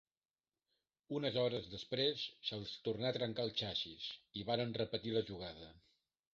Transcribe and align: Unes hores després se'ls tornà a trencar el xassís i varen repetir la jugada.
Unes 1.17 1.37
hores 1.41 1.67
després 1.73 2.23
se'ls 2.49 2.73
tornà 2.89 3.11
a 3.13 3.17
trencar 3.21 3.47
el 3.51 3.55
xassís 3.63 4.11
i 4.43 4.47
varen 4.51 4.77
repetir 4.83 5.17
la 5.21 5.27
jugada. 5.33 5.73